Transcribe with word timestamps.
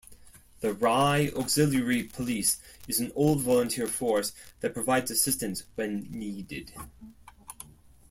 The 0.61 0.73
Rye 0.73 1.31
Auxiliary 1.35 2.01
Police 2.01 2.59
is 2.87 2.99
an 2.99 3.11
all-volunteer 3.11 3.85
force 3.87 4.33
that 4.61 4.73
provides 4.73 5.11
assistance 5.11 5.61
when 5.75 6.07
needed. 6.09 6.71